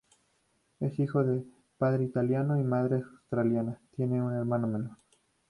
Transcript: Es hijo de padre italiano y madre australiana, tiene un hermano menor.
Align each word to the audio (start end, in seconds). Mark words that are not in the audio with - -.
Es 0.79 0.97
hijo 0.97 1.23
de 1.23 1.45
padre 1.77 2.05
italiano 2.05 2.57
y 2.59 2.63
madre 2.63 3.03
australiana, 3.03 3.79
tiene 3.95 4.19
un 4.19 4.33
hermano 4.33 4.65
menor. 4.65 4.97